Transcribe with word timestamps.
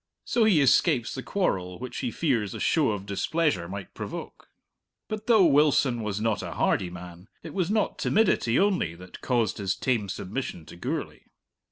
So 0.25 0.45
he 0.45 0.61
escapes 0.61 1.13
the 1.13 1.21
quarrel 1.21 1.77
which 1.77 1.97
he 1.99 2.09
fears 2.09 2.55
a 2.55 2.59
show 2.59 2.89
of 2.89 3.05
displeasure 3.05 3.67
might 3.67 3.93
provoke. 3.93 4.49
But 5.07 5.27
though 5.27 5.45
Wilson 5.45 6.01
was 6.01 6.19
not 6.19 6.41
a 6.41 6.53
hardy 6.53 6.89
man, 6.89 7.27
it 7.43 7.53
was 7.53 7.69
not 7.69 7.99
timidity 7.99 8.57
only 8.57 8.95
that 8.95 9.21
caused 9.21 9.59
his 9.59 9.75
tame 9.75 10.09
submission 10.09 10.65
to 10.65 10.75
Gourlay. 10.75 11.25